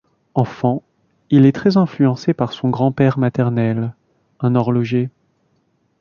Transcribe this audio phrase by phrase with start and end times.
[0.33, 0.81] Enfant,
[1.29, 3.93] il est très influencé par son grand-père maternel,
[4.39, 5.11] un horloger.